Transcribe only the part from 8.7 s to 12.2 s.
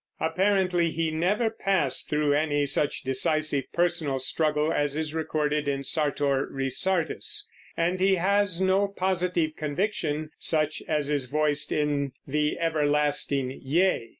positive conviction such as is voiced in